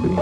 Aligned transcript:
Bobby. 0.00 0.18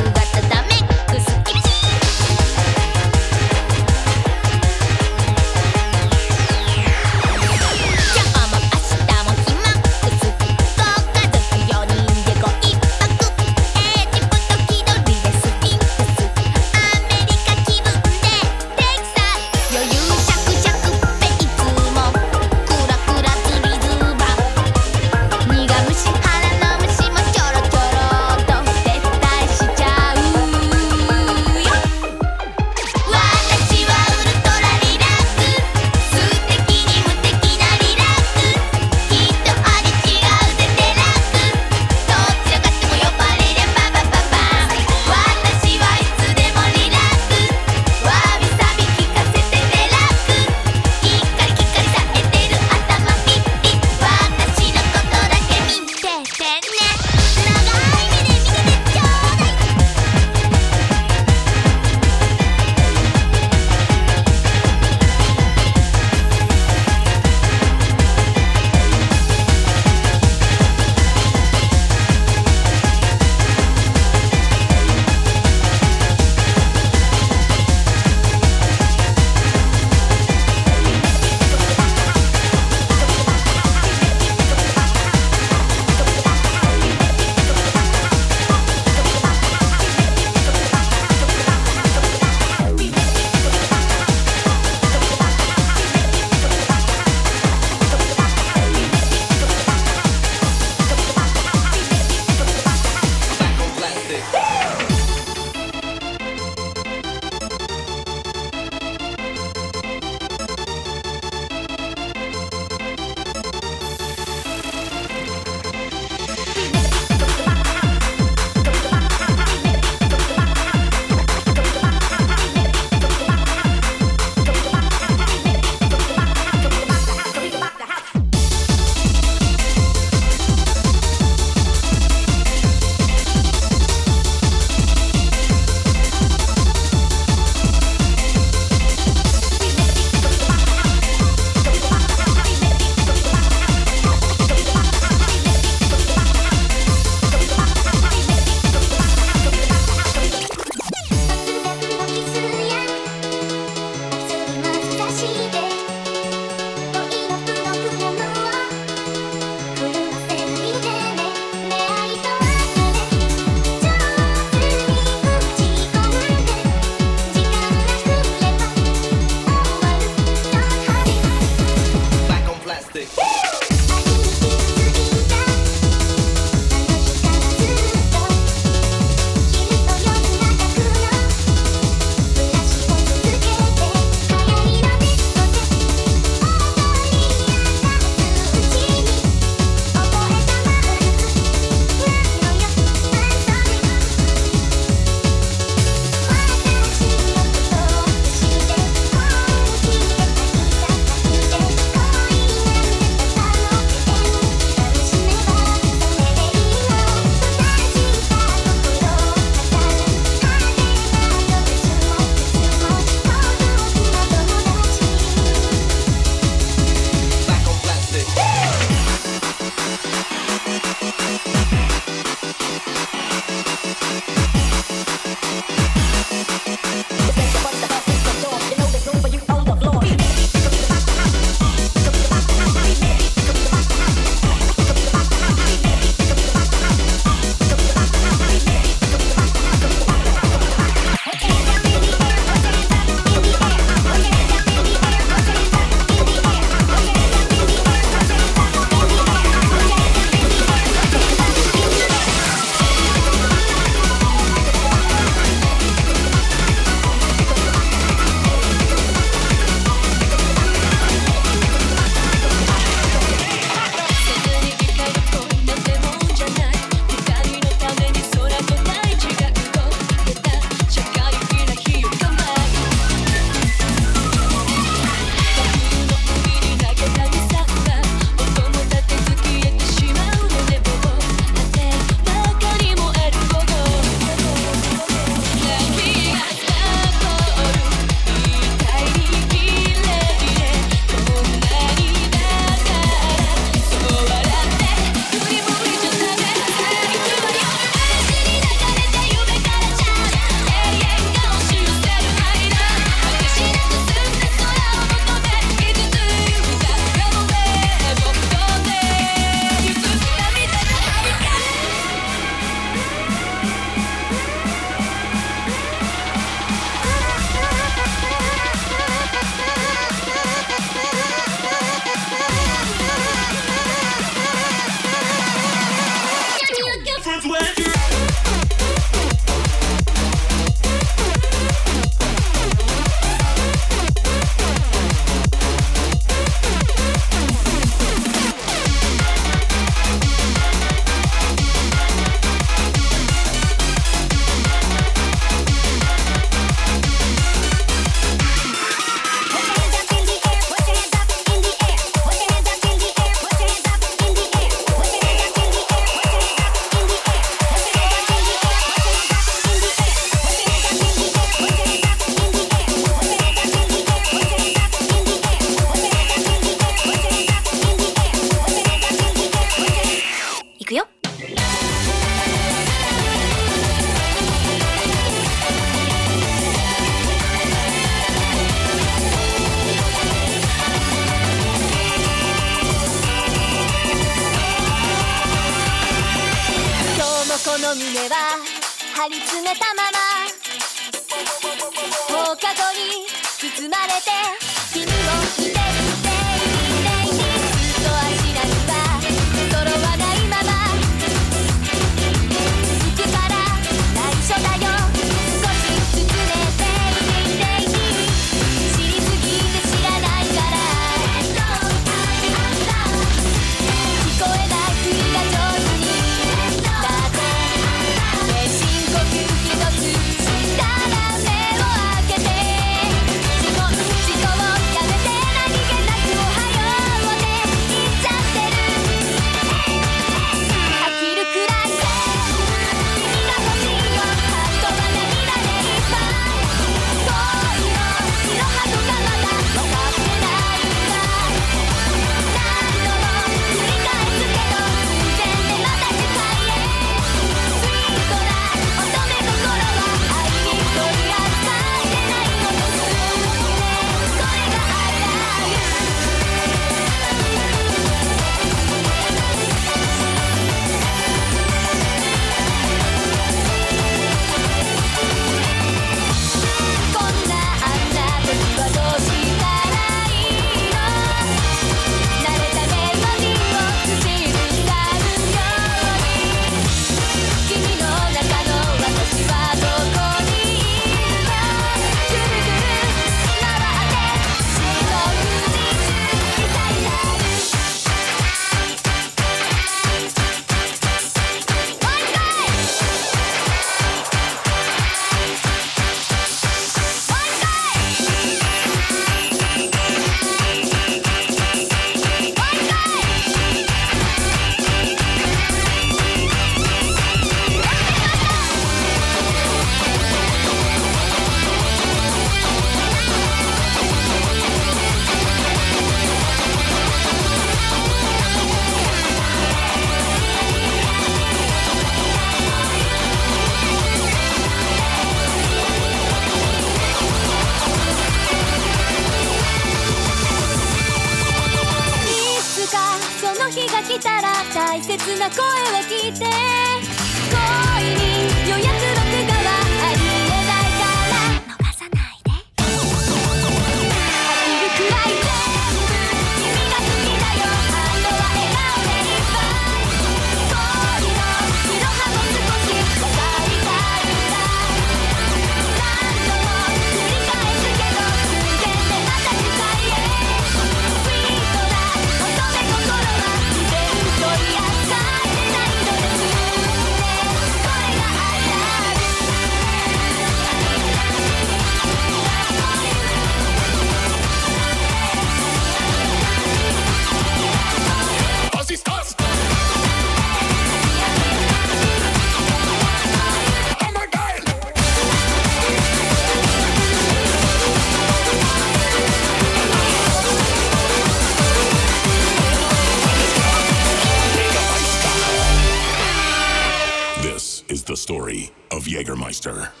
他。 599.61 600.00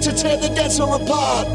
To 0.00 0.12
tear 0.12 0.36
the 0.36 0.48
dancer 0.48 0.82
apart. 0.82 1.48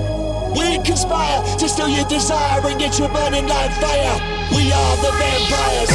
We 0.56 0.78
conspire 0.84 1.42
to 1.58 1.70
steal 1.70 1.90
your 1.90 2.06
desire 2.06 2.66
and 2.66 2.80
get 2.80 3.00
you 3.00 3.08
burning 3.08 3.48
like 3.48 3.72
fire. 3.80 4.20
We 4.52 4.72
are 4.72 4.98
the 4.98 5.12
vampires. 5.20 5.92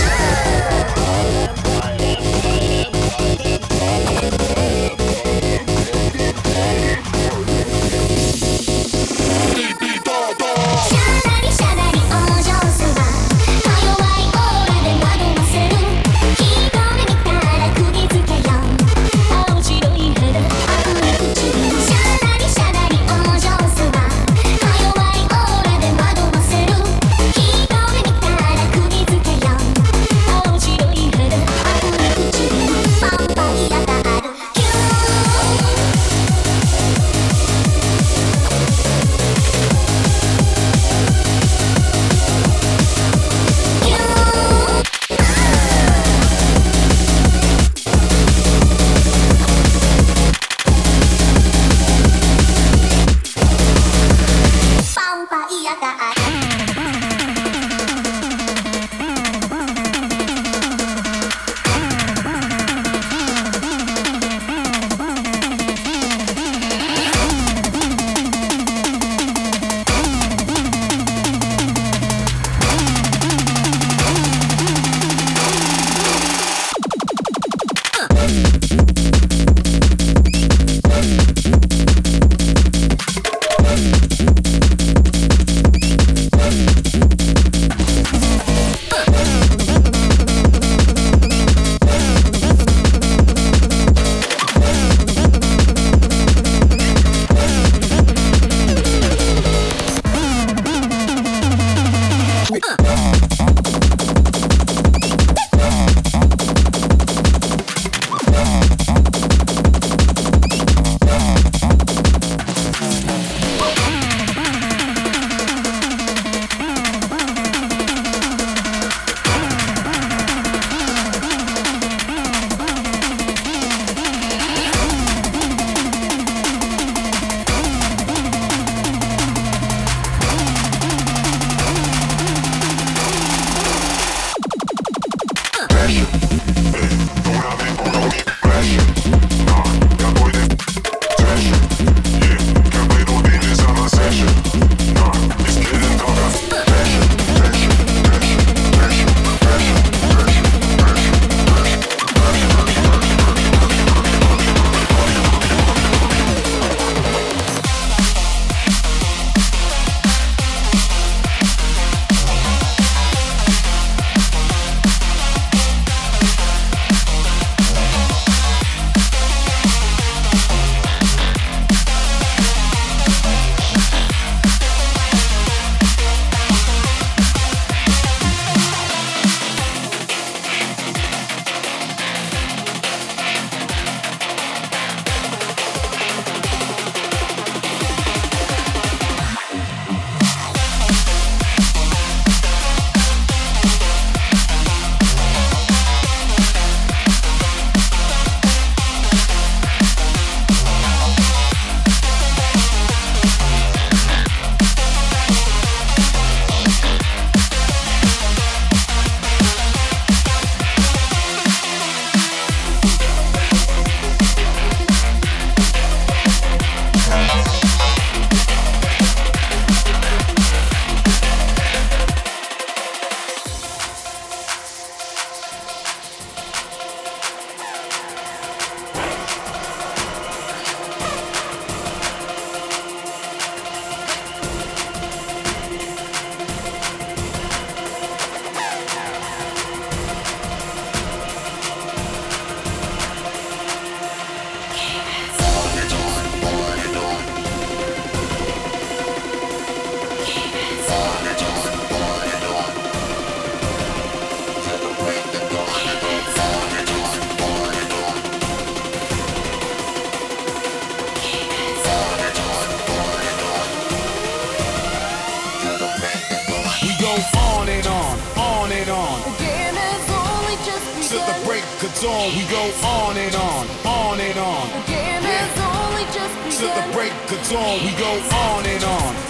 on, 272.27 272.37
we 272.37 272.45
go 272.51 272.63
on 272.87 273.17
and 273.17 273.35
on, 273.35 273.67
on 273.87 274.21
and 274.21 274.39
on. 274.39 274.69
The 274.69 274.87
game 274.91 275.23
yeah. 275.23 275.47
only 275.87 276.05
just 276.13 276.35
begun. 276.45 276.59
Till 276.59 276.75
the 276.75 276.93
break 276.93 277.13
of 277.13 277.49
dawn, 277.49 277.85
we 277.85 277.93
go 277.99 278.13
on 278.35 278.67
and 278.67 278.85
on. 278.85 279.26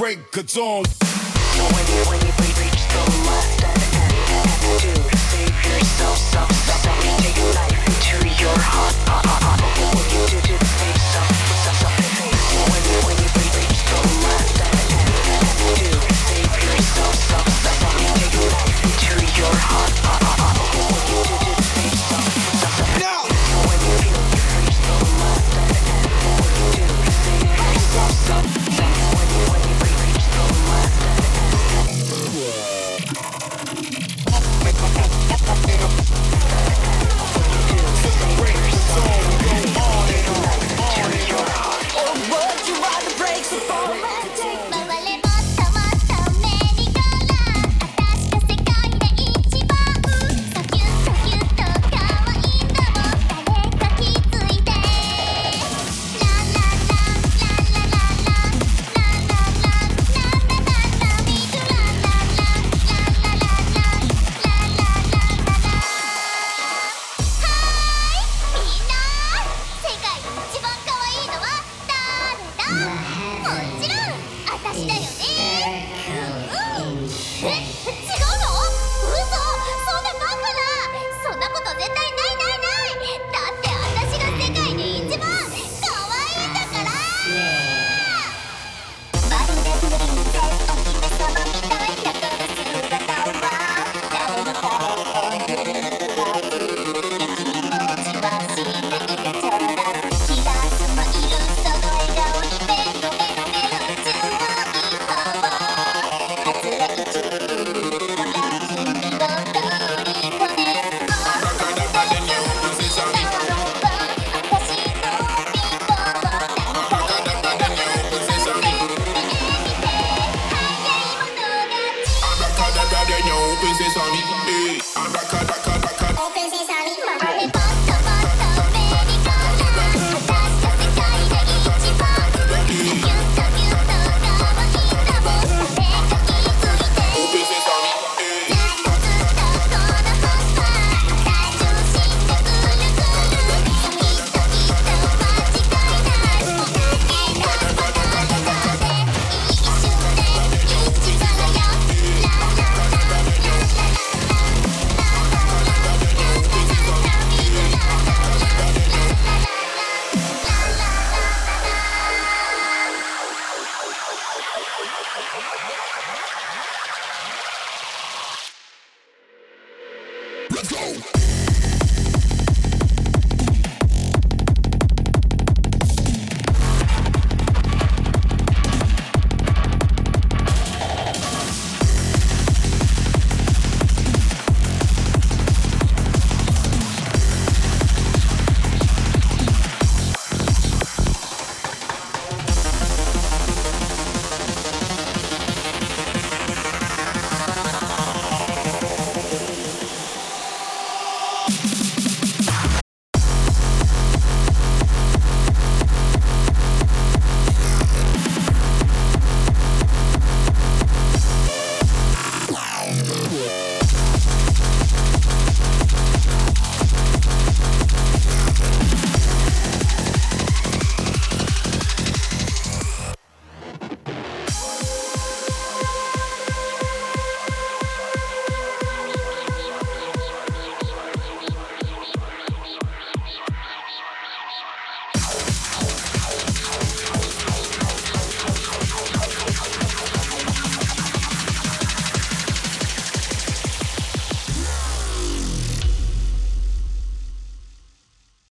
Break 0.00 0.34
of 0.38 0.46
dawn. 0.46 0.82
When 0.82 1.86
you 1.92 2.02
when 2.08 2.20
you 2.24 2.32
reach 2.56 2.82
the 2.88 3.02
last 3.28 3.62
end, 3.64 3.84
do 4.80 4.94
save 5.28 5.64
yourself, 5.66 6.16
self, 6.16 6.50
self, 6.52 6.82
take 7.20 7.36
life 7.54 7.86
into 7.86 8.42
your 8.42 8.58
heart. 8.58 8.96
Uh, 9.06 9.28
uh, 9.28 9.46
uh. 9.46 9.49